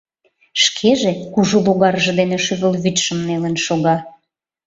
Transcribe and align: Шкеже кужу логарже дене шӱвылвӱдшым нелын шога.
Шкеже 0.63 1.11
кужу 1.33 1.57
логарже 1.65 2.11
дене 2.19 2.37
шӱвылвӱдшым 2.45 3.19
нелын 3.27 3.55
шога. 3.65 3.95